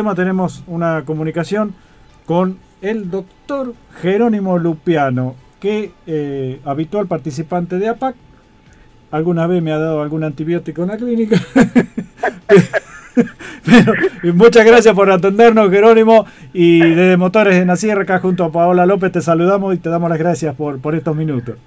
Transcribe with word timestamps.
tema 0.00 0.14
tenemos 0.14 0.64
una 0.66 1.04
comunicación 1.04 1.74
con 2.24 2.58
el 2.80 3.10
doctor 3.10 3.74
Jerónimo 4.00 4.56
Lupiano, 4.56 5.34
que 5.60 5.90
eh, 6.06 6.58
habitual 6.64 7.06
participante 7.06 7.78
de 7.78 7.90
APAC, 7.90 8.16
alguna 9.10 9.46
vez 9.46 9.62
me 9.62 9.72
ha 9.72 9.78
dado 9.78 10.00
algún 10.00 10.24
antibiótico 10.24 10.84
en 10.84 10.88
la 10.88 10.96
clínica. 10.96 11.36
Pero, 13.66 13.92
muchas 14.32 14.64
gracias 14.64 14.94
por 14.94 15.10
atendernos, 15.10 15.70
Jerónimo. 15.70 16.24
Y 16.54 16.80
desde 16.80 17.18
Motores 17.18 17.58
de 17.58 17.66
la 17.66 17.76
Sierra, 17.76 18.04
acá 18.04 18.20
junto 18.20 18.44
a 18.44 18.50
Paola 18.50 18.86
López, 18.86 19.12
te 19.12 19.20
saludamos 19.20 19.74
y 19.74 19.78
te 19.80 19.90
damos 19.90 20.08
las 20.08 20.18
gracias 20.18 20.54
por, 20.54 20.80
por 20.80 20.94
estos 20.94 21.14
minutos. 21.14 21.58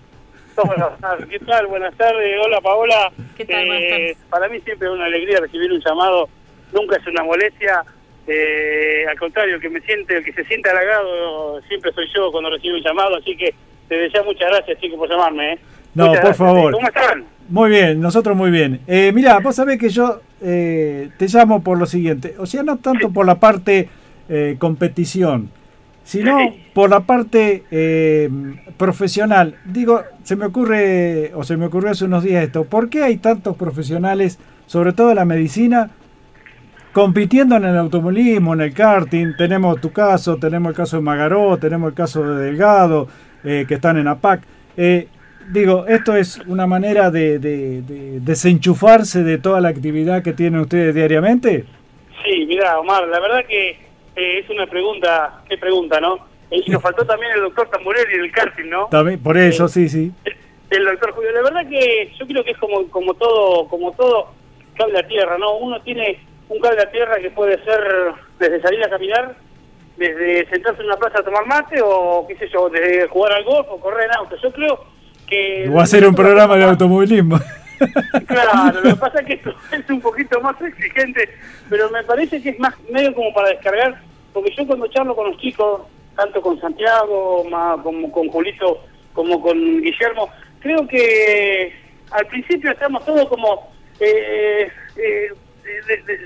¿Qué 1.30 1.38
tal? 1.38 1.68
Buenas 1.68 1.94
tardes. 1.98 2.36
Hola, 2.44 2.60
Paola. 2.62 3.12
¿Qué 3.38 3.46
tal? 3.46 3.68
Eh, 3.70 4.18
para 4.32 4.50
mí 4.50 4.60
siempre 4.62 4.88
es 4.88 4.94
una 4.96 5.06
alegría 5.06 5.40
recibir 5.40 5.72
un 5.72 5.82
llamado. 5.82 6.28
Nunca 6.74 6.96
es 6.96 7.06
una 7.06 7.24
molestia 7.24 7.84
eh, 8.28 9.06
al 9.10 9.20
contrario, 9.20 9.56
el 9.56 9.62
que 9.62 9.70
me 9.70 9.82
siente, 9.82 10.18
el 10.18 10.24
que 10.24 10.34
se 10.34 10.46
siente 10.46 10.70
halagado 10.70 11.62
siempre 11.64 11.92
soy 11.94 12.06
yo 12.16 12.32
cuando 12.32 12.50
recibo 12.50 12.76
un 12.76 12.84
llamado, 12.84 13.18
así 13.18 13.36
que 13.36 13.54
te 13.88 13.96
deseo 13.96 14.24
muchas 14.24 14.50
gracias, 14.50 14.80
chicos, 14.80 14.98
por 14.98 15.10
llamarme. 15.10 15.54
¿eh? 15.54 15.60
No, 15.94 16.14
por 16.22 16.34
favor. 16.34 16.74
¿Cómo 16.74 16.88
están? 16.88 17.26
Muy 17.50 17.70
bien, 17.70 18.00
nosotros 18.00 18.36
muy 18.36 18.52
bien. 18.52 18.80
Eh, 18.88 19.12
mira, 19.14 19.40
vos 19.40 19.56
sabés 19.56 19.78
que 19.78 19.90
yo 19.90 20.22
eh, 20.42 21.10
te 21.18 21.28
llamo 21.28 21.62
por 21.62 21.78
lo 21.78 21.86
siguiente, 21.86 22.36
o 22.40 22.46
sea, 22.46 22.64
no 22.64 22.78
tanto 22.78 23.12
por 23.12 23.26
la 23.26 23.36
parte 23.36 23.90
eh, 24.30 24.56
competición, 24.58 25.50
sino 26.06 26.38
por 26.74 26.90
la 26.90 27.02
parte 27.02 27.64
profesional. 28.78 29.58
Digo, 29.66 30.02
se 30.24 30.36
me 30.36 30.46
ocurre, 30.46 31.32
o 31.36 31.44
se 31.44 31.58
me 31.58 31.66
ocurrió 31.66 31.92
hace 31.92 32.06
unos 32.06 32.24
días 32.24 32.44
esto, 32.44 32.64
¿por 32.64 32.90
qué 32.90 33.04
hay 33.04 33.18
tantos 33.18 33.58
profesionales, 33.58 34.40
sobre 34.66 34.94
todo 34.94 35.10
en 35.10 35.18
la 35.18 35.26
medicina, 35.26 35.92
compitiendo 36.94 37.58
en 37.58 37.66
el 37.66 37.78
automovilismo, 37.78 38.54
en 38.54 38.62
el 38.62 38.74
karting, 38.74 39.36
tenemos 39.36 39.82
tu 39.82 39.92
caso, 39.92 40.38
tenemos 40.38 40.70
el 40.70 40.76
caso 40.76 40.98
de 40.98 41.02
Magaró, 41.02 41.58
tenemos 41.58 41.90
el 41.90 41.96
caso 41.96 42.24
de 42.24 42.46
Delgado, 42.46 43.08
eh, 43.44 43.66
que 43.68 43.74
están 43.74 43.98
en 43.98 44.08
APAC. 44.08 44.44
Eh, 44.78 45.08
digo, 45.52 45.86
esto 45.88 46.16
es 46.16 46.38
una 46.46 46.68
manera 46.68 47.10
de, 47.10 47.40
desenchufarse 48.22 49.24
de 49.24 49.40
toda 49.40 49.60
la 49.60 49.70
actividad 49.70 50.24
que 50.24 50.34
tienen 50.34 50.62
ustedes 50.62 50.94
diariamente. 50.94 51.66
Sí, 52.24 52.46
mira, 52.46 52.80
Omar, 52.80 53.08
la 53.08 53.20
verdad 53.20 53.44
que 53.48 53.72
eh, 54.16 54.40
es 54.40 54.50
una 54.50 54.68
pregunta, 54.68 55.42
qué 55.50 55.58
pregunta, 55.58 56.00
¿no? 56.00 56.20
Y 56.52 56.70
nos 56.70 56.82
faltó 56.84 57.06
también 57.06 57.32
el 57.34 57.42
doctor 57.42 57.70
Tamburelli 57.70 58.14
en 58.14 58.22
el 58.22 58.32
karting, 58.32 58.70
¿no? 58.70 58.88
También, 58.92 59.22
por 59.22 59.36
eso, 59.36 59.68
sí, 59.68 59.90
sí. 59.90 60.12
El 60.70 60.86
doctor 60.86 61.12
Julio, 61.12 61.32
la 61.32 61.42
verdad 61.42 61.68
que 61.68 62.12
yo 62.20 62.28
creo 62.28 62.44
que 62.44 62.52
es 62.52 62.58
como, 62.58 62.88
como 62.90 63.16
todo, 63.16 63.68
como 63.68 63.92
todo 63.94 64.32
cable 64.78 65.00
a 65.00 65.08
tierra, 65.08 65.38
¿no? 65.38 65.58
Uno 65.58 65.82
tiene 65.82 66.20
un 66.54 66.60
cable 66.62 66.82
a 66.82 66.92
tierra 66.92 67.20
que 67.20 67.32
puede 67.32 67.64
ser 67.64 67.82
desde 68.40 68.62
salir 68.62 68.84
a 68.84 68.90
caminar, 68.90 69.36
desde 69.98 70.48
sentarse 70.50 70.82
en 70.82 70.88
una 70.88 70.98
plaza 70.98 71.20
a 71.20 71.24
tomar 71.24 71.46
mate 71.48 71.82
o 71.84 72.26
qué 72.28 72.38
sé 72.38 72.48
yo, 72.50 72.70
desde 72.70 73.08
jugar 73.08 73.34
al 73.34 73.44
golf 73.44 73.68
o 73.70 73.80
correr 73.80 74.06
en 74.06 74.18
auto. 74.18 74.36
Yo 74.42 74.52
creo 74.52 74.86
que... 75.28 75.70
O 75.74 75.80
hacer 75.80 76.06
un 76.08 76.16
programa 76.16 76.56
de 76.56 76.64
automovilismo. 76.64 77.40
Claro, 78.28 78.80
lo 78.80 78.82
que 78.82 78.96
pasa 78.96 79.20
es 79.20 79.26
que 79.26 79.34
esto 79.34 79.54
es 79.72 79.90
un 79.90 80.00
poquito 80.00 80.40
más 80.40 80.56
exigente, 80.62 81.28
pero 81.70 81.90
me 81.90 82.02
parece 82.04 82.42
que 82.42 82.50
es 82.50 82.60
más 82.60 82.74
medio 82.90 83.14
como 83.14 83.34
para 83.34 83.50
descargar, 83.50 84.00
porque 84.32 84.54
yo 84.56 84.66
cuando 84.66 84.88
charlo 84.88 85.14
con 85.14 85.32
los 85.32 85.38
chicos, 85.38 85.82
tanto 86.16 86.40
con 86.40 86.62
Santiago 86.62 87.44
como 87.84 88.10
con 88.10 88.30
Julito, 88.30 88.86
como 89.12 89.42
con 89.42 89.82
Guillermo, 89.82 90.30
creo 90.62 90.88
que 90.88 91.74
al 92.12 92.26
principio 92.28 92.72
estamos 92.72 93.04
todos 93.04 93.28
como 93.28 93.70
eh, 94.00 94.72
eh, 94.96 95.28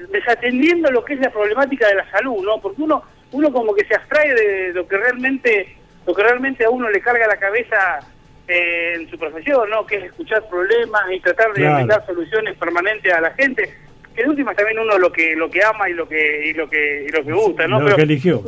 desatendiendo 0.10 0.92
lo 0.92 1.04
que 1.04 1.14
es 1.14 1.20
la 1.20 1.32
problemática 1.32 1.88
de 1.88 1.96
la 1.96 2.10
salud, 2.12 2.44
¿no? 2.44 2.60
Porque 2.60 2.82
uno 2.82 3.04
uno 3.32 3.52
como 3.52 3.74
que 3.74 3.86
se 3.86 3.96
abstrae 3.96 4.34
de 4.34 4.74
lo 4.74 4.88
que 4.88 4.98
realmente 4.98 5.76
lo 6.06 6.14
que 6.14 6.24
realmente 6.24 6.64
a 6.64 6.70
uno 6.70 6.90
le 6.90 7.02
carga 7.02 7.28
la 7.28 7.38
cabeza 7.38 8.00
eh, 8.48 8.94
en 8.96 9.10
su 9.10 9.20
profesión, 9.20 9.70
¿no? 9.70 9.86
Que 9.86 9.98
es 9.98 10.04
escuchar 10.06 10.48
problemas 10.48 11.04
y 11.12 11.20
tratar 11.20 11.52
de 11.54 11.64
dar 11.64 12.06
soluciones 12.06 12.56
permanentes 12.58 13.12
a 13.12 13.20
la 13.20 13.32
gente. 13.32 13.74
Que 14.16 14.24
de 14.24 14.30
última 14.30 14.56
también 14.56 14.80
uno 14.80 14.98
lo 14.98 15.12
que 15.12 15.36
lo 15.36 15.50
que 15.50 15.64
ama 15.64 15.90
y 15.90 15.94
lo 15.94 16.08
que 16.08 16.48
y 16.48 16.54
lo 16.54 16.70
que 16.70 17.06
y 17.08 17.10
lo 17.10 17.24
que 17.24 17.34
gusta, 17.34 17.68
¿no? 17.68 17.82
Lo 17.82 17.96
que 17.96 18.04
eligió. 18.04 18.42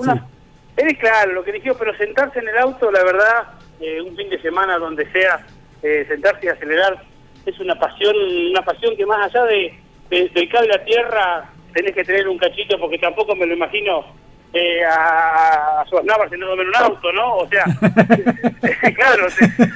Es 0.78 0.98
claro, 0.98 1.34
lo 1.34 1.44
que 1.44 1.52
eligió, 1.52 1.78
pero 1.78 1.94
sentarse 1.98 2.40
en 2.40 2.48
el 2.48 2.58
auto, 2.58 2.90
la 2.90 3.04
verdad, 3.04 3.48
eh, 3.82 4.02
un 4.02 4.16
fin 4.16 4.30
de 4.30 4.42
semana 4.42 4.78
donde 4.78 5.12
sea, 5.12 5.46
eh, 5.84 6.06
sentarse 6.08 6.46
y 6.46 6.50
acelerar, 6.50 7.04
es 7.46 7.60
una 7.60 7.78
pasión, 7.78 8.16
una 8.52 8.62
pasión 8.62 8.96
que 8.96 9.06
más 9.06 9.30
allá 9.30 9.44
de 9.44 9.78
del 10.10 10.50
cable 10.50 10.74
a 10.74 10.84
tierra 10.84 11.50
tenés 11.74 11.94
que 11.94 12.04
tener 12.04 12.28
un 12.28 12.38
cachito 12.38 12.80
porque 12.80 12.98
tampoco 12.98 13.36
me 13.36 13.46
lo 13.46 13.54
imagino 13.54 14.06
eh, 14.54 14.84
a, 14.84 15.82
a 15.82 15.86
Schwarzenegger 15.86 16.60
en 16.60 16.68
un 16.68 16.76
auto, 16.76 17.12
¿no? 17.14 17.38
O 17.38 17.48
sea, 17.48 17.64
claro, 18.96 19.28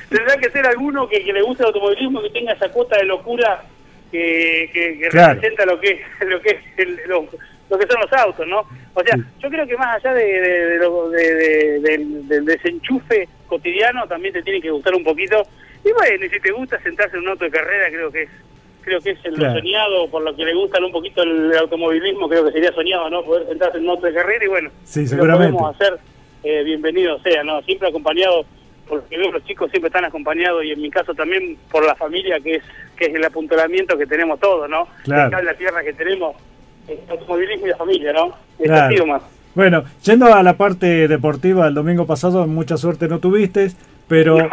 tendrá 0.10 0.38
que 0.38 0.50
ser 0.50 0.66
alguno 0.66 1.08
que, 1.08 1.20
le 1.20 1.42
guste 1.42 1.64
el 1.64 1.68
automovilismo 1.68 2.22
que 2.22 2.32
tenga 2.32 2.54
esa 2.54 2.70
cuota 2.70 2.98
de 2.98 3.06
locura 3.06 3.64
que, 4.12 4.70
que, 4.74 5.10
representa 5.12 5.66
lo 5.66 5.80
que 5.80 6.02
lo 6.22 6.42
que 6.42 6.60
es 6.78 7.08
lo, 7.08 7.28
que 7.30 7.88
son 7.88 8.02
los 8.02 8.14
autos, 8.14 8.48
¿no? 8.48 8.66
O 8.94 9.04
sea, 9.04 9.18
yo 9.40 9.50
creo 9.50 9.66
que 9.66 9.78
más 9.78 9.96
allá 9.96 10.14
de, 10.14 10.24
de, 10.24 11.98
del 12.28 12.46
desenchufe 12.46 13.28
cotidiano, 13.48 14.08
también 14.08 14.34
te 14.34 14.44
tiene 14.44 14.62
que 14.62 14.70
gustar 14.70 14.94
un 14.94 15.04
poquito. 15.04 15.44
Y 15.84 15.92
bueno, 15.92 16.26
y 16.26 16.30
si 16.30 16.40
te 16.40 16.52
gusta 16.52 16.80
sentarse 16.82 17.18
en 17.18 17.24
un 17.24 17.30
auto 17.30 17.46
de 17.46 17.52
carrera, 17.52 17.90
creo 17.90 18.12
que 18.12 18.24
es 18.24 18.30
creo 18.84 19.02
que 19.02 19.12
es 19.12 19.26
el 19.26 19.36
soñado, 19.36 20.08
por 20.10 20.22
lo 20.22 20.36
que 20.36 20.46
le 20.46 20.54
gusta 20.54 20.84
un 20.84 20.92
poquito 20.92 21.24
el 21.24 21.56
automovilismo, 21.58 22.28
creo 22.30 22.46
que 22.46 22.52
sería 22.52 22.72
soñado, 22.74 23.10
¿no? 23.10 23.24
Poder 23.24 23.48
sentarse 23.48 23.78
en 23.78 23.86
de 23.86 24.14
carrera 24.14 24.46
y 24.46 24.48
bueno, 24.48 24.70
sí, 24.84 25.08
seguramente. 25.08 25.52
lo 25.52 25.58
podemos 25.58 25.76
hacer, 25.76 26.00
eh, 26.44 26.64
bienvenido 26.64 27.20
sea, 27.20 27.44
¿no? 27.44 27.62
Siempre 27.64 27.88
acompañado, 27.88 28.46
porque 28.88 29.18
los 29.18 29.44
chicos 29.46 29.72
siempre 29.72 29.88
están 29.88 30.06
acompañados 30.06 30.64
y 30.66 30.72
en 30.72 30.82
mi 30.82 30.92
caso 30.92 31.14
también 31.14 31.58
por 31.72 31.86
la 31.86 31.96
familia, 31.96 32.40
que 32.40 32.56
es 32.56 32.64
que 32.98 33.06
es 33.06 33.16
el 33.16 33.24
apuntalamiento 33.24 33.98
que 33.98 34.06
tenemos 34.06 34.40
todos, 34.40 34.70
¿no? 34.70 34.88
Claro. 35.04 35.42
la 35.42 35.54
tierra 35.56 35.84
que 35.84 35.94
tenemos, 35.94 36.36
el 36.88 37.00
automovilismo 37.10 37.66
y 37.66 37.70
la 37.70 37.78
familia, 37.78 38.14
¿no? 38.14 38.36
Claro. 38.62 39.06
más. 39.06 39.24
Bueno, 39.56 39.84
yendo 40.04 40.34
a 40.34 40.44
la 40.44 40.58
parte 40.58 41.08
deportiva, 41.08 41.68
el 41.68 41.74
domingo 41.74 42.06
pasado 42.06 42.46
mucha 42.48 42.78
suerte 42.78 43.08
no 43.08 43.20
tuviste, 43.20 43.72
pero... 44.08 44.38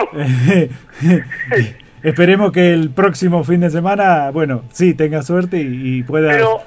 Esperemos 2.03 2.50
que 2.53 2.72
el 2.72 2.91
próximo 2.91 3.44
fin 3.44 3.61
de 3.61 3.71
semana, 3.71 4.31
bueno, 4.31 4.62
sí, 4.72 4.94
tenga 4.94 5.22
suerte 5.22 5.59
y, 5.61 6.03
pueda... 6.03 6.31
Pero, 6.31 6.62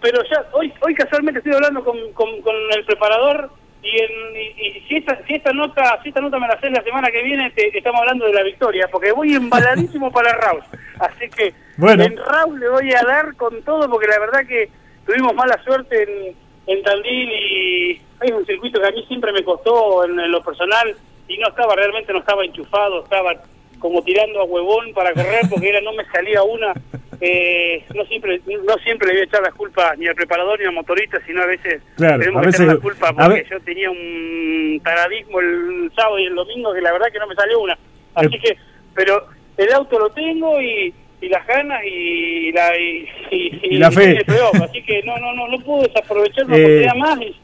pero 0.00 0.22
ya, 0.30 0.44
hoy, 0.52 0.72
hoy 0.80 0.94
casualmente 0.94 1.38
estoy 1.38 1.54
hablando 1.54 1.82
con, 1.82 1.96
con, 2.12 2.28
el 2.76 2.84
preparador 2.84 3.50
y, 3.82 3.88
y, 3.88 4.80
si, 4.88 4.96
esta, 4.96 5.18
si 5.26 5.34
esta 5.34 5.52
nota 5.52 5.98
si 6.02 6.10
esta 6.10 6.20
nota 6.20 6.38
me 6.38 6.46
la 6.46 6.54
haces 6.54 6.70
la 6.70 6.82
semana 6.82 7.10
que 7.10 7.22
viene, 7.22 7.50
te, 7.50 7.76
estamos 7.76 8.00
hablando 8.00 8.26
de 8.26 8.32
la 8.32 8.44
victoria, 8.44 8.88
porque 8.90 9.10
voy 9.10 9.34
embaladísimo 9.34 10.12
para 10.12 10.32
Raúl. 10.34 10.62
Así 11.00 11.28
que 11.30 11.52
bueno. 11.76 12.04
en 12.04 12.16
Raúl 12.16 12.60
le 12.60 12.68
voy 12.68 12.92
a 12.92 13.02
dar 13.02 13.34
con 13.34 13.62
todo, 13.62 13.90
porque 13.90 14.06
la 14.06 14.20
verdad 14.20 14.46
que 14.46 14.70
tuvimos 15.04 15.34
mala 15.34 15.60
suerte 15.64 16.02
en, 16.04 16.36
en 16.66 16.82
Tandil 16.84 17.28
y 17.32 18.00
hay 18.20 18.30
un 18.32 18.46
circuito 18.46 18.80
que 18.80 18.86
a 18.86 18.92
mí 18.92 19.04
siempre 19.08 19.32
me 19.32 19.42
costó 19.42 20.04
en, 20.04 20.18
en 20.18 20.30
lo 20.30 20.40
personal 20.42 20.94
y 21.26 21.38
no 21.38 21.48
estaba, 21.48 21.74
realmente 21.74 22.12
no 22.12 22.20
estaba 22.20 22.44
enchufado, 22.44 23.02
estaba 23.02 23.34
como 23.78 24.02
tirando 24.02 24.40
a 24.40 24.44
huevón 24.44 24.92
para 24.94 25.12
correr 25.12 25.42
porque 25.50 25.68
era 25.68 25.80
no 25.80 25.92
me 25.92 26.04
salía 26.06 26.42
una. 26.42 26.72
Eh, 27.18 27.82
no 27.94 28.04
siempre 28.04 28.40
no 28.46 28.74
siempre 28.84 29.08
le 29.08 29.14
voy 29.14 29.20
a 29.22 29.24
echar 29.24 29.40
las 29.40 29.54
culpas 29.54 29.96
ni 29.96 30.06
al 30.06 30.14
preparador 30.14 30.58
ni 30.60 30.66
al 30.66 30.74
motorista, 30.74 31.18
sino 31.26 31.42
a 31.42 31.46
veces 31.46 31.82
tenemos 31.96 32.42
que 32.42 32.48
echar 32.50 32.66
la 32.66 32.76
culpa 32.76 33.12
porque 33.12 33.46
yo 33.50 33.60
tenía 33.60 33.90
un 33.90 34.80
paradigma 34.84 35.40
el 35.40 35.90
sábado 35.96 36.18
y 36.18 36.26
el 36.26 36.34
domingo 36.34 36.74
que 36.74 36.82
la 36.82 36.92
verdad 36.92 37.06
que 37.10 37.18
no 37.18 37.26
me 37.26 37.34
salió 37.34 37.60
una. 37.60 37.78
Así 38.14 38.38
que, 38.38 38.56
pero 38.94 39.26
el 39.56 39.72
auto 39.72 39.98
lo 39.98 40.10
tengo 40.10 40.60
y, 40.60 40.92
y 41.20 41.28
las 41.28 41.46
ganas 41.46 41.80
y 41.84 42.52
la 42.52 42.78
y, 42.78 43.78
la 43.78 43.90
fe. 43.90 44.22
así 44.62 44.82
que 44.82 45.02
no 45.02 45.16
no 45.18 45.32
no 45.32 45.48
no 45.48 45.58
puedo 45.60 45.82
desaprovechar 45.84 46.44
una 46.44 46.56
eh, 46.56 46.60
oportunidad 46.60 46.94
más 46.96 47.20
y 47.22 47.36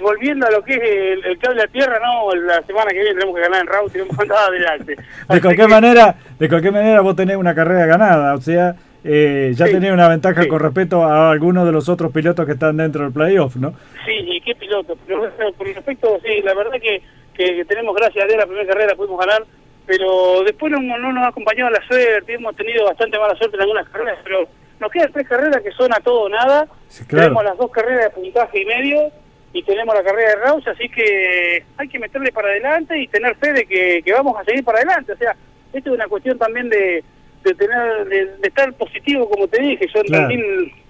volviendo 0.00 0.46
a 0.46 0.50
lo 0.50 0.62
que 0.62 0.74
es 0.74 1.24
el, 1.24 1.38
cable 1.38 1.62
a 1.62 1.66
tierra, 1.66 1.98
no, 1.98 2.34
la 2.34 2.62
semana 2.62 2.90
que 2.90 2.98
viene 2.98 3.14
tenemos 3.14 3.34
que 3.34 3.40
ganar 3.40 3.62
en 3.62 3.86
y 3.86 3.90
tenemos 3.90 4.16
que 4.16 4.22
andar 4.22 4.38
adelante. 4.48 4.96
de 5.28 5.40
cualquier 5.40 5.68
manera, 5.68 6.14
de 6.38 6.48
cualquier 6.48 6.72
manera 6.72 7.00
vos 7.00 7.16
tenés 7.16 7.36
una 7.36 7.54
carrera 7.54 7.86
ganada, 7.86 8.34
o 8.34 8.40
sea, 8.40 8.76
eh, 9.02 9.52
ya 9.54 9.64
tenés 9.64 9.90
una 9.90 10.08
ventaja 10.08 10.46
con 10.46 10.60
respecto 10.60 11.04
a 11.04 11.30
algunos 11.30 11.64
de 11.64 11.72
los 11.72 11.88
otros 11.88 12.12
pilotos 12.12 12.44
que 12.44 12.52
están 12.52 12.76
dentro 12.76 13.04
del 13.04 13.12
playoff, 13.12 13.56
¿no? 13.56 13.72
Sí, 14.04 14.12
y 14.12 14.40
qué 14.42 14.54
piloto. 14.54 14.98
Pero, 15.06 15.32
por 15.56 15.66
respecto, 15.66 16.20
sí, 16.22 16.42
la 16.42 16.54
verdad 16.54 16.78
que, 16.80 17.02
que 17.32 17.64
tenemos, 17.64 17.96
gracias 17.96 18.24
a 18.24 18.26
Dios, 18.26 18.38
la 18.38 18.46
primera 18.46 18.66
carrera 18.66 18.94
pudimos 18.94 19.18
ganar, 19.18 19.42
pero 19.86 20.42
después 20.44 20.70
no, 20.70 20.80
no 20.80 21.12
nos 21.12 21.24
ha 21.24 21.28
acompañado 21.28 21.70
la 21.70 21.82
suerte, 21.86 22.34
hemos 22.34 22.54
tenido 22.56 22.84
bastante 22.84 23.18
mala 23.18 23.34
suerte 23.36 23.56
en 23.56 23.62
algunas 23.62 23.88
carreras, 23.88 24.18
pero 24.22 24.46
nos 24.80 24.90
quedan 24.90 25.12
tres 25.12 25.26
carreras 25.26 25.62
que 25.62 25.72
son 25.72 25.92
a 25.94 26.00
todo 26.00 26.22
o 26.22 26.28
nada. 26.28 26.66
Tenemos 27.08 27.42
las 27.42 27.56
dos 27.56 27.70
carreras 27.70 28.04
de 28.04 28.10
puntaje 28.10 28.60
y 28.60 28.64
medio 28.66 29.10
y 29.52 29.62
tenemos 29.62 29.94
la 29.94 30.02
carrera 30.02 30.30
de 30.30 30.36
Raus, 30.36 30.66
así 30.68 30.88
que 30.88 31.64
hay 31.76 31.88
que 31.88 31.98
meterle 31.98 32.30
para 32.32 32.48
adelante 32.48 32.98
y 32.98 33.08
tener 33.08 33.34
fe 33.36 33.52
de 33.52 33.66
que, 33.66 34.12
vamos 34.12 34.36
a 34.38 34.44
seguir 34.44 34.64
para 34.64 34.78
adelante. 34.78 35.12
O 35.12 35.16
sea, 35.16 35.34
esto 35.72 35.90
es 35.90 35.96
una 35.96 36.06
cuestión 36.06 36.38
también 36.38 36.68
de, 36.68 37.02
de 37.44 37.54
tener 37.54 38.04
de, 38.06 38.28
estar 38.42 38.72
positivo 38.74 39.28
como 39.28 39.48
te 39.48 39.60
dije. 39.62 39.86
Yo 39.94 40.02
también 40.04 40.42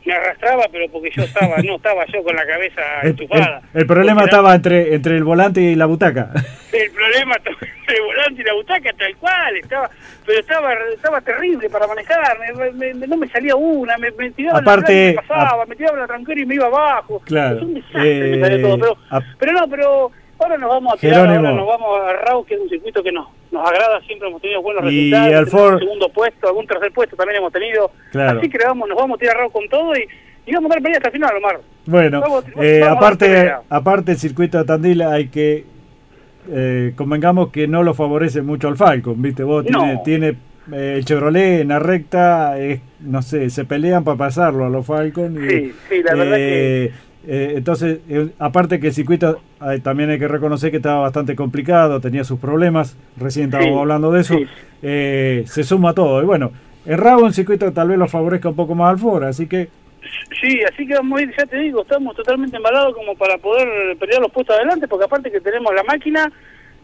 me 0.05 0.13
arrastraba 0.13 0.67
pero 0.73 0.91
porque 0.91 1.11
yo 1.15 1.23
estaba 1.23 1.57
no 1.65 1.77
estaba 1.77 2.05
yo 2.07 2.23
con 2.23 2.35
la 2.35 2.47
cabeza 2.47 2.83
enchufada. 3.03 3.63
el, 3.75 3.87
problema 3.87 4.25
estaba 4.25 4.55
entre 4.55 4.95
entre 4.95 5.17
el 5.17 5.25
volante 5.25 5.61
y 5.61 5.75
la 5.75 5.87
butaca. 5.87 6.31
El 6.73 6.88
problema 7.09 7.37
el 7.89 8.03
volante 8.03 8.43
y 8.43 8.45
la 8.45 8.55
butaca 8.55 8.93
tal 8.93 9.17
cual 9.17 9.57
estaba 9.57 9.91
pero 10.27 10.41
estaba 10.41 10.75
estaba 10.95 11.21
terrible 11.21 11.71
para 11.71 11.87
manejar 11.87 12.39
no 13.09 13.17
me 13.17 13.29
salía 13.29 13.57
una 13.57 13.97
me, 13.99 14.11
me 14.13 14.31
tiraba 14.31 14.59
Aparte, 14.59 15.15
la 15.15 15.23
pasaba 15.23 15.67
me 15.67 15.77
tiraba 15.77 15.99
la 15.99 16.07
tranquera 16.07 16.41
y 16.41 16.47
me 16.47 16.55
iba 16.55 16.67
abajo 16.67 17.21
claro 17.25 17.57
es 17.57 17.63
un 17.63 17.75
desastre 17.75 18.37
me 18.37 18.41
salía 18.41 18.63
todo 18.63 18.79
pero, 18.79 18.99
pero 19.39 19.53
no 19.53 19.69
pero 19.69 20.13
Ahora 20.41 20.57
nos 20.57 20.71
vamos 20.71 20.95
a 20.95 20.97
tirar, 20.97 21.27
ahora 21.27 21.41
nos 21.41 21.67
vamos 21.67 22.01
a 22.01 22.13
Raúl, 22.13 22.47
que 22.47 22.55
es 22.55 22.61
un 22.61 22.69
circuito 22.69 23.03
que 23.03 23.11
nos, 23.11 23.27
nos 23.51 23.69
agrada, 23.69 24.01
siempre 24.03 24.29
hemos 24.29 24.41
tenido 24.41 24.63
buenos 24.63 24.85
y 24.85 25.11
resultados. 25.11 25.51
Ford... 25.51 25.79
segundo 25.81 26.09
puesto, 26.11 26.47
algún 26.47 26.65
tercer 26.65 26.93
puesto 26.93 27.17
también 27.17 27.39
hemos 27.39 27.53
tenido. 27.53 27.91
Así 28.15 28.49
que 28.49 28.59
vamos, 28.65 28.89
nos 28.89 28.97
vamos 28.97 29.17
a 29.17 29.19
tirar 29.19 29.37
Raúl 29.37 29.51
con 29.51 29.69
todo 29.69 29.97
y, 29.97 30.07
y 30.47 30.53
vamos 30.55 30.71
a 30.71 30.75
dar 30.75 30.83
pelea 30.83 30.99
hasta 30.99 31.09
el 31.09 31.13
final, 31.13 31.37
Omar. 31.39 31.61
Bueno, 31.87 32.23
eh, 32.61 32.85
aparte, 32.89 33.53
aparte 33.69 34.13
el 34.13 34.19
circuito 34.19 34.59
de 34.59 34.65
Tandil 34.65 35.03
hay 35.03 35.29
que, 35.29 35.65
eh, 36.51 36.93
convengamos 36.97 37.51
que 37.51 37.67
no 37.67 37.83
lo 37.83 37.95
favorece 37.95 38.43
mucho 38.43 38.69
al 38.69 38.77
Falcon, 38.77 39.21
¿viste? 39.21 39.43
Vos 39.43 39.65
tiene, 39.65 40.01
tiene 40.05 40.29
eh, 40.73 40.95
el 40.97 41.05
Chevrolet 41.05 41.61
en 41.61 41.69
la 41.69 41.79
recta, 41.79 42.55
no 43.01 43.23
sé, 43.23 43.51
se 43.51 43.65
pelean 43.65 44.05
para 44.05 44.17
pasarlo 44.17 44.65
a 44.65 44.69
los 44.69 44.87
Falcon. 44.87 45.37
Y, 45.37 45.49
sí, 45.49 45.73
sí, 45.89 46.03
la 46.03 46.15
verdad 46.15 46.37
que 46.37 46.93
eh, 47.31 47.55
entonces, 47.57 47.99
eh, 48.09 48.31
aparte 48.39 48.81
que 48.81 48.87
el 48.87 48.95
circuito 48.95 49.41
también 49.83 50.09
hay 50.09 50.19
que 50.19 50.29
reconocer 50.29 50.71
que 50.71 50.79
estaba 50.79 51.01
bastante 51.01 51.37
complicado, 51.37 52.01
tenía 52.01 52.25
sus 52.25 52.39
problemas, 52.39 52.97
recién 53.19 53.47
estábamos 53.47 53.81
hablando 53.81 54.11
de 54.13 54.21
eso, 54.23 54.39
eh, 54.83 55.45
se 55.47 55.63
suma 55.63 55.93
todo. 55.93 56.23
Y 56.23 56.25
bueno, 56.25 56.53
en 56.87 56.97
Rabo 56.97 57.25
un 57.25 57.35
circuito 57.35 57.71
tal 57.73 57.89
vez 57.89 57.99
lo 57.99 58.09
favorezca 58.09 58.49
un 58.49 58.55
poco 58.55 58.75
más 58.75 58.91
al 58.91 58.99
foro, 58.99 59.27
así 59.27 59.47
que... 59.47 59.69
Sí, 60.41 60.61
así 60.63 60.87
que 60.87 60.95
vamos 60.95 61.19
a 61.19 61.23
ir, 61.23 61.35
ya 61.37 61.47
te 61.47 61.59
digo, 61.59 61.83
estamos 61.83 62.15
totalmente 62.17 62.57
embalados 62.57 62.95
como 62.95 63.15
para 63.17 63.39
poder 63.39 63.97
pelear 63.99 64.21
los 64.21 64.33
puestos 64.33 64.57
adelante, 64.57 64.87
porque 64.87 65.05
aparte 65.05 65.31
que 65.31 65.41
tenemos 65.41 65.75
la 65.75 65.83
máquina 65.83 66.31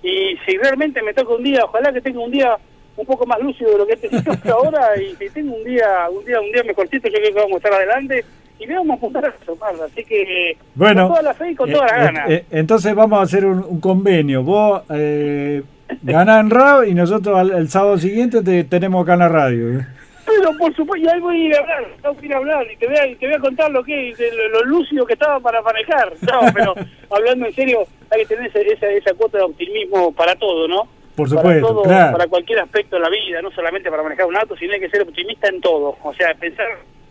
y 0.02 0.36
si 0.44 0.56
realmente 0.58 1.02
me 1.02 1.14
toca 1.14 1.34
un 1.34 1.42
día, 1.42 1.64
ojalá 1.64 1.92
que 1.92 2.00
tenga 2.00 2.20
un 2.20 2.30
día 2.30 2.56
un 2.96 3.06
poco 3.06 3.26
más 3.26 3.40
lúcido 3.40 3.72
de 3.72 3.78
lo 3.78 3.86
que 3.86 3.96
te 3.96 4.16
hasta 4.16 4.52
ahora 4.52 5.00
y 5.00 5.14
si 5.16 5.28
tengo 5.30 5.56
un 5.56 5.64
día 5.64 6.08
un 6.10 6.24
día 6.24 6.40
un 6.40 6.52
día 6.52 6.62
mejorcito 6.62 7.08
yo 7.08 7.14
creo 7.14 7.34
que 7.34 7.40
vamos 7.40 7.54
a 7.54 7.56
estar 7.56 7.72
adelante 7.72 8.24
y 8.58 8.66
vamos 8.66 8.90
a 8.90 8.94
apuntar 8.94 9.24
a 9.24 9.28
eso, 9.28 9.58
Así 9.84 10.04
que 10.04 10.56
bueno, 10.74 11.08
con 11.08 11.16
toda 11.16 11.22
la 11.22 11.34
fe 11.34 11.50
y 11.50 11.54
con 11.54 11.72
toda 11.72 11.86
la 11.86 11.96
eh, 11.96 12.04
gana. 12.04 12.24
Eh, 12.28 12.44
entonces 12.50 12.94
vamos 12.94 13.18
a 13.18 13.22
hacer 13.22 13.44
un, 13.44 13.80
convenio. 13.80 14.42
Vos 14.44 14.82
eh, 14.90 15.62
en 16.06 16.50
RAW 16.50 16.84
y 16.84 16.94
nosotros 16.94 17.50
el 17.52 17.68
sábado 17.68 17.98
siguiente 17.98 18.42
te 18.42 18.64
tenemos 18.64 19.02
acá 19.02 19.14
en 19.14 19.18
la 19.18 19.28
radio. 19.28 19.86
Pero 20.26 20.56
por 20.58 20.74
supuesto, 20.74 21.06
y 21.06 21.10
ahí 21.10 21.20
voy 21.20 21.36
a 21.36 21.44
ir 21.44 21.54
a 21.54 21.58
hablar, 21.60 21.84
tengo 22.00 22.16
que 22.16 22.26
ir 22.26 22.34
a 22.34 22.36
hablar 22.38 22.66
y 22.72 22.76
te 22.76 22.86
voy 22.86 22.96
a, 22.96 23.18
te 23.18 23.26
voy 23.26 23.34
a 23.34 23.38
contar 23.38 23.70
lo 23.70 23.84
que 23.84 24.14
lo, 24.52 24.64
lúcido 24.64 25.06
que 25.06 25.12
estaba 25.14 25.38
para 25.40 25.60
manejar. 25.62 26.12
No, 26.22 26.40
pero 26.54 26.74
hablando 27.10 27.46
en 27.46 27.54
serio, 27.54 27.84
hay 28.10 28.24
que 28.24 28.34
tener 28.34 28.50
esa, 28.56 28.88
esa 28.88 29.14
cuota 29.14 29.38
de 29.38 29.44
optimismo 29.44 30.12
para 30.12 30.34
todo, 30.36 30.66
¿no? 30.66 30.88
Por 31.14 31.28
supuesto, 31.28 31.82
para, 31.82 32.08
todo, 32.08 32.12
para 32.12 32.26
cualquier 32.26 32.60
aspecto 32.60 32.96
de 32.96 33.02
la 33.02 33.08
vida, 33.08 33.40
no 33.40 33.50
solamente 33.52 33.90
para 33.90 34.02
manejar 34.02 34.26
un 34.26 34.36
auto, 34.36 34.56
sino 34.56 34.72
hay 34.72 34.80
que 34.80 34.90
ser 34.90 35.02
optimista 35.02 35.48
en 35.48 35.60
todo. 35.60 35.96
O 36.02 36.14
sea, 36.14 36.34
pensar 36.34 36.66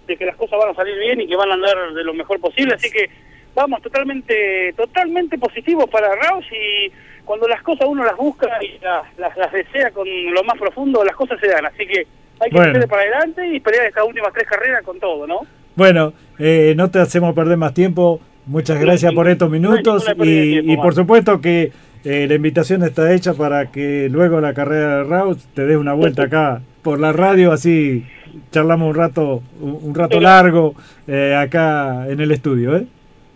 de 0.07 0.17
que 0.17 0.25
las 0.25 0.35
cosas 0.35 0.59
van 0.59 0.71
a 0.71 0.75
salir 0.75 0.97
bien 0.99 1.21
y 1.21 1.27
que 1.27 1.35
van 1.35 1.51
a 1.51 1.53
andar 1.53 1.93
de 1.93 2.03
lo 2.03 2.13
mejor 2.13 2.39
posible, 2.39 2.73
así 2.73 2.91
que 2.91 3.09
vamos 3.55 3.81
totalmente 3.81 4.73
totalmente 4.73 5.37
positivos 5.37 5.89
para 5.89 6.15
Raus 6.15 6.45
y 6.51 6.91
cuando 7.23 7.47
las 7.47 7.61
cosas 7.61 7.87
uno 7.87 8.03
las 8.03 8.17
busca 8.17 8.49
y 8.61 8.79
las, 8.79 9.37
las, 9.37 9.51
desea 9.51 9.91
con 9.91 10.07
lo 10.33 10.43
más 10.43 10.57
profundo, 10.57 11.03
las 11.05 11.15
cosas 11.15 11.39
se 11.39 11.47
dan, 11.47 11.65
así 11.65 11.85
que 11.87 12.05
hay 12.43 12.49
que 12.49 12.57
bueno. 12.57 12.87
para 12.87 13.01
adelante 13.01 13.47
y 13.47 13.59
pelear 13.59 13.87
estas 13.87 14.05
últimas 14.05 14.33
tres 14.33 14.47
carreras 14.47 14.83
con 14.83 14.99
todo, 14.99 15.27
¿no? 15.27 15.41
Bueno, 15.75 16.13
eh, 16.37 16.73
no 16.75 16.91
te 16.91 16.99
hacemos 16.99 17.33
perder 17.33 17.57
más 17.57 17.73
tiempo, 17.73 18.19
muchas 18.45 18.79
gracias 18.79 19.13
por 19.13 19.27
estos 19.27 19.49
minutos 19.49 20.05
y, 20.17 20.77
por 20.77 20.93
supuesto 20.93 21.41
que 21.41 21.71
eh, 22.03 22.27
la 22.27 22.35
invitación 22.35 22.83
está 22.83 23.13
hecha 23.13 23.33
para 23.33 23.71
que 23.71 24.09
luego 24.09 24.41
la 24.41 24.53
carrera 24.53 24.97
de 24.97 25.03
Raus 25.05 25.47
te 25.53 25.65
des 25.65 25.77
una 25.77 25.93
vuelta 25.93 26.23
acá 26.23 26.61
por 26.81 26.99
la 26.99 27.13
radio, 27.13 27.51
así 27.51 28.05
charlamos 28.51 28.89
un 28.89 28.95
rato 28.95 29.43
un 29.61 29.95
rato 29.95 30.19
largo 30.19 30.75
eh, 31.07 31.35
acá 31.35 32.07
en 32.07 32.19
el 32.19 32.31
estudio, 32.31 32.75
¿eh? 32.75 32.85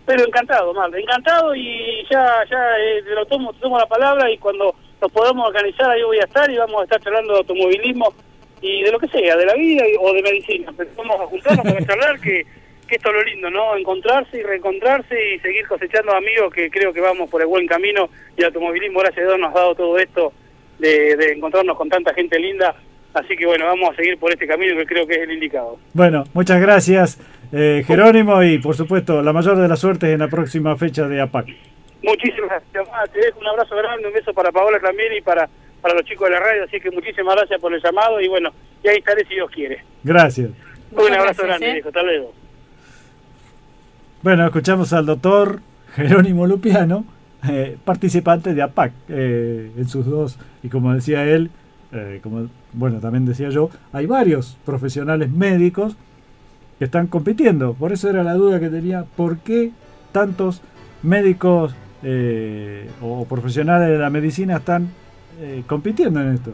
Pero 0.04 0.24
encantado, 0.24 0.72
mal, 0.72 0.94
encantado 0.94 1.54
y 1.54 2.04
ya 2.10 2.44
ya 2.50 2.78
eh, 2.78 3.02
lo 3.14 3.26
tomo, 3.26 3.52
tomo 3.54 3.78
la 3.78 3.86
palabra 3.86 4.30
y 4.30 4.38
cuando 4.38 4.74
nos 5.00 5.12
podamos 5.12 5.48
organizar 5.48 5.90
ahí 5.90 6.02
voy 6.02 6.18
a 6.18 6.24
estar 6.24 6.50
y 6.50 6.56
vamos 6.56 6.80
a 6.80 6.84
estar 6.84 7.00
charlando 7.00 7.32
de 7.32 7.38
automovilismo 7.40 8.12
y 8.60 8.82
de 8.82 8.92
lo 8.92 8.98
que 8.98 9.08
sea, 9.08 9.36
de 9.36 9.46
la 9.46 9.54
vida 9.54 9.84
o 10.00 10.12
de 10.12 10.22
medicina. 10.22 10.72
Pero 10.76 10.90
vamos 10.96 11.20
a 11.20 11.26
juntarnos 11.26 11.64
para 11.64 11.86
charlar 11.86 12.20
que, 12.20 12.44
que 12.86 12.94
esto 12.96 13.08
es 13.10 13.14
lo 13.14 13.22
lindo, 13.22 13.50
¿no? 13.50 13.76
Encontrarse 13.76 14.38
y 14.38 14.42
reencontrarse 14.42 15.34
y 15.34 15.38
seguir 15.40 15.66
cosechando 15.66 16.14
amigos 16.14 16.52
que 16.52 16.70
creo 16.70 16.92
que 16.92 17.00
vamos 17.00 17.30
por 17.30 17.40
el 17.40 17.46
buen 17.46 17.66
camino 17.66 18.08
y 18.36 18.40
el 18.40 18.46
automovilismo, 18.46 19.00
gracias 19.00 19.24
a 19.24 19.28
Dios, 19.28 19.40
nos 19.40 19.54
ha 19.54 19.58
dado 19.58 19.74
todo 19.74 19.98
esto 19.98 20.32
de, 20.78 21.16
de 21.16 21.32
encontrarnos 21.32 21.76
con 21.76 21.88
tanta 21.88 22.14
gente 22.14 22.38
linda 22.38 22.74
Así 23.14 23.36
que 23.36 23.46
bueno, 23.46 23.64
vamos 23.66 23.90
a 23.90 23.96
seguir 23.96 24.18
por 24.18 24.30
este 24.30 24.46
camino 24.46 24.76
que 24.76 24.86
creo 24.86 25.06
que 25.06 25.14
es 25.14 25.22
el 25.22 25.32
indicado. 25.32 25.78
Bueno, 25.92 26.24
muchas 26.34 26.60
gracias 26.60 27.18
eh, 27.52 27.82
Jerónimo 27.86 28.42
y 28.42 28.58
por 28.58 28.76
supuesto 28.76 29.22
la 29.22 29.32
mayor 29.32 29.56
de 29.56 29.68
las 29.68 29.80
suertes 29.80 30.10
en 30.10 30.20
la 30.20 30.28
próxima 30.28 30.76
fecha 30.76 31.08
de 31.08 31.20
APAC. 31.20 31.46
Muchísimas 32.02 32.50
gracias. 32.50 33.12
Te 33.12 33.20
dejo 33.20 33.40
un 33.40 33.46
abrazo 33.48 33.74
grande, 33.76 34.06
un 34.06 34.12
beso 34.12 34.32
para 34.32 34.52
Paola 34.52 34.78
también 34.78 35.14
y 35.16 35.20
para, 35.20 35.48
para 35.88 36.00
los 36.00 36.08
chicos 36.08 36.28
de 36.28 36.34
la 36.34 36.40
radio. 36.40 36.64
Así 36.64 36.80
que 36.80 36.90
muchísimas 36.90 37.34
gracias 37.34 37.60
por 37.60 37.72
el 37.72 37.82
llamado 37.82 38.20
y 38.20 38.28
bueno, 38.28 38.50
y 38.84 38.88
ahí 38.88 38.98
estaré 38.98 39.24
si 39.26 39.34
Dios 39.34 39.50
quiere. 39.50 39.82
Gracias. 40.04 40.50
Un 40.92 41.14
abrazo 41.14 41.42
grande, 41.44 41.78
¿eh? 41.78 41.82
Hasta 41.84 42.02
luego. 42.02 42.32
Bueno, 44.22 44.44
escuchamos 44.46 44.92
al 44.92 45.06
doctor 45.06 45.60
Jerónimo 45.94 46.46
Lupiano, 46.46 47.04
eh, 47.48 47.78
participante 47.84 48.52
de 48.52 48.62
APAC 48.62 48.92
en 49.08 49.88
sus 49.88 50.04
dos, 50.06 50.38
y 50.62 50.68
como 50.68 50.92
decía 50.92 51.24
él, 51.24 51.50
como 52.22 52.48
bueno, 52.72 53.00
también 53.00 53.24
decía 53.24 53.48
yo, 53.48 53.70
hay 53.92 54.06
varios 54.06 54.58
profesionales 54.66 55.30
médicos 55.30 55.96
que 56.78 56.84
están 56.84 57.06
compitiendo. 57.06 57.74
Por 57.74 57.92
eso 57.92 58.10
era 58.10 58.22
la 58.22 58.34
duda 58.34 58.60
que 58.60 58.68
tenía, 58.68 59.04
¿por 59.16 59.38
qué 59.38 59.70
tantos 60.12 60.62
médicos 61.02 61.74
eh, 62.02 62.88
o 63.00 63.24
profesionales 63.24 63.88
de 63.88 63.98
la 63.98 64.10
medicina 64.10 64.58
están 64.58 64.88
eh, 65.40 65.62
compitiendo 65.66 66.20
en 66.20 66.34
esto? 66.34 66.52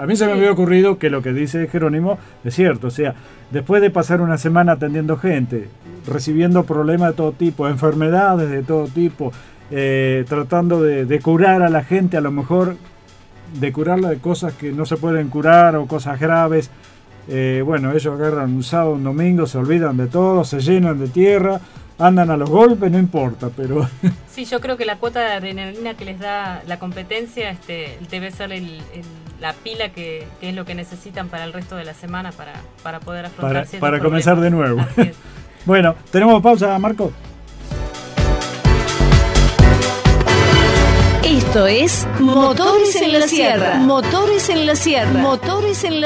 A 0.00 0.06
mí 0.06 0.16
se 0.16 0.26
me 0.26 0.32
había 0.32 0.50
ocurrido 0.50 0.98
que 0.98 1.08
lo 1.08 1.22
que 1.22 1.32
dice 1.32 1.68
Jerónimo 1.68 2.18
es 2.44 2.54
cierto, 2.54 2.88
o 2.88 2.90
sea, 2.90 3.14
después 3.52 3.80
de 3.80 3.90
pasar 3.90 4.20
una 4.20 4.38
semana 4.38 4.72
atendiendo 4.72 5.16
gente, 5.16 5.68
recibiendo 6.06 6.64
problemas 6.64 7.10
de 7.10 7.14
todo 7.14 7.32
tipo, 7.32 7.68
enfermedades 7.68 8.50
de 8.50 8.64
todo 8.64 8.88
tipo, 8.88 9.32
eh, 9.70 10.24
tratando 10.28 10.82
de 10.82 11.20
curar 11.20 11.62
a 11.62 11.68
la 11.68 11.84
gente, 11.84 12.16
a 12.16 12.20
lo 12.20 12.32
mejor 12.32 12.76
de 13.60 13.72
curarla 13.72 14.10
de 14.10 14.18
cosas 14.18 14.52
que 14.54 14.72
no 14.72 14.86
se 14.86 14.96
pueden 14.96 15.28
curar 15.28 15.76
o 15.76 15.86
cosas 15.86 16.18
graves. 16.18 16.70
Eh, 17.28 17.62
bueno, 17.64 17.92
ellos 17.92 18.12
agarran 18.12 18.52
un 18.52 18.62
sábado, 18.62 18.92
un 18.92 19.04
domingo, 19.04 19.46
se 19.46 19.58
olvidan 19.58 19.96
de 19.96 20.08
todo, 20.08 20.44
se 20.44 20.60
llenan 20.60 20.98
de 20.98 21.08
tierra, 21.08 21.60
andan 21.98 22.30
a 22.30 22.36
los 22.36 22.50
golpes, 22.50 22.90
no 22.90 22.98
importa, 22.98 23.50
pero... 23.54 23.88
Sí, 24.34 24.44
yo 24.46 24.60
creo 24.60 24.76
que 24.76 24.84
la 24.84 24.96
cuota 24.96 25.20
de 25.20 25.32
adrenalina 25.32 25.94
que 25.94 26.04
les 26.04 26.18
da 26.18 26.60
la 26.66 26.80
competencia 26.80 27.50
este, 27.50 27.96
debe 28.10 28.32
ser 28.32 28.50
la 29.40 29.52
pila 29.52 29.90
que, 29.90 30.26
es 30.40 30.54
lo 30.56 30.64
que 30.64 30.74
necesitan 30.74 31.28
para 31.28 31.44
el 31.44 31.52
resto 31.52 31.76
de 31.76 31.84
la 31.84 31.94
semana 31.94 32.32
para, 32.32 32.54
para 32.82 32.98
poder 32.98 33.26
afrontar 33.26 33.66
Para, 33.66 33.80
para 33.80 34.00
comenzar 34.00 34.40
de 34.40 34.50
nuevo. 34.50 34.84
bueno, 35.66 35.94
¿tenemos 36.10 36.42
pausa, 36.42 36.76
Marco? 36.80 37.12
Esto 41.24 41.66
es 41.66 42.06
Motores 42.20 42.96
en 42.96 43.12
la 43.12 43.26
Sierra. 43.26 43.76
Motores 43.76 44.48
en 44.50 44.66
la 44.66 44.76
Sierra. 44.76 45.10
Motores 45.10 45.84
en 45.84 46.00
la 46.00 46.02